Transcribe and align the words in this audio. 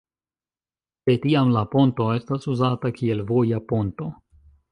De 1.09 1.15
tiam 1.25 1.51
la 1.57 1.63
ponto 1.75 2.09
estas 2.15 2.49
uzata 2.55 2.93
kiel 2.97 3.23
voja 3.35 3.63
ponto. 3.73 4.09